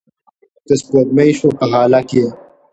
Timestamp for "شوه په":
1.37-1.65